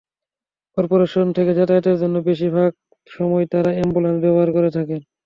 [0.77, 2.71] Corporation থেকে যাতায়াতের জন্য বেশির ভাগ
[3.07, 4.99] সময় তাঁরা অ্যাম্বুলেন্স ব্যবহার করে থাকেন।